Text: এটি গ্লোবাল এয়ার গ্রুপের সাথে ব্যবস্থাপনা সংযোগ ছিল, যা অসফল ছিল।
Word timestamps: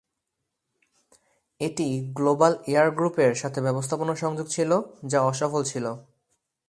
এটি 1.61 1.87
গ্লোবাল 2.13 2.53
এয়ার 2.67 2.89
গ্রুপের 2.91 3.31
সাথে 3.35 3.59
ব্যবস্থাপনা 3.61 4.13
সংযোগ 4.15 4.47
ছিল, 4.47 4.71
যা 5.07 5.19
অসফল 5.21 5.61
ছিল। 5.63 5.85